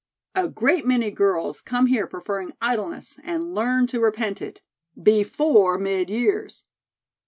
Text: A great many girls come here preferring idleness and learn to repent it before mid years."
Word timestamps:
A 0.33 0.49
great 0.49 0.83
many 0.83 1.11
girls 1.11 1.61
come 1.61 1.85
here 1.85 2.07
preferring 2.07 2.53
idleness 2.59 3.19
and 3.23 3.53
learn 3.53 3.85
to 3.85 3.99
repent 3.99 4.41
it 4.41 4.63
before 5.03 5.77
mid 5.77 6.09
years." 6.09 6.63